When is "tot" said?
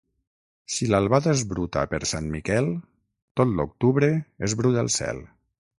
3.41-3.55